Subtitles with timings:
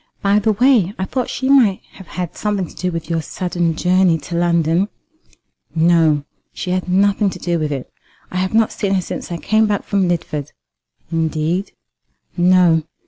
[0.23, 3.21] By the way, I thought that she might have had something to do with your
[3.21, 4.87] sudden journey to London."
[5.75, 7.93] "No; she had nothing to do with it.
[8.31, 10.53] I have not seen her since I came back from Lidford."
[11.11, 11.73] "Indeed!"
[12.35, 12.81] "No.